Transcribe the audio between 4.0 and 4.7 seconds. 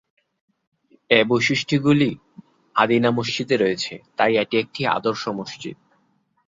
তাই এটি